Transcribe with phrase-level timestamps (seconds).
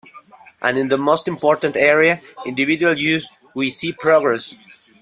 [0.63, 4.55] And in the most important area, individual use, we see progress.